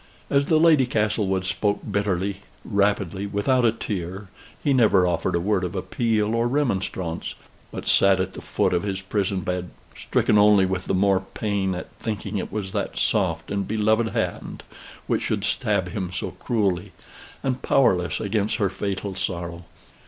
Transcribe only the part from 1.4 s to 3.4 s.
spoke bitterly, rapidly,